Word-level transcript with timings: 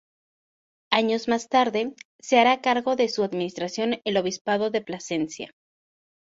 Años 0.91 1.27
más 1.27 1.47
tarde, 1.47 1.93
se 2.19 2.39
hará 2.39 2.59
cargo 2.59 2.95
de 2.95 3.07
su 3.07 3.23
administración 3.23 4.01
el 4.03 4.17
obispado 4.17 4.71
de 4.71 4.81
Plasencia. 4.81 5.53